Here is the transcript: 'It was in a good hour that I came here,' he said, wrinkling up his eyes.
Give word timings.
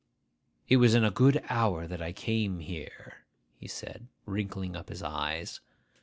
'It 0.67 0.77
was 0.77 0.95
in 0.95 1.03
a 1.03 1.11
good 1.11 1.43
hour 1.47 1.85
that 1.85 2.01
I 2.01 2.11
came 2.11 2.57
here,' 2.57 3.17
he 3.59 3.67
said, 3.67 4.07
wrinkling 4.25 4.75
up 4.75 4.89
his 4.89 5.03
eyes. 5.03 5.59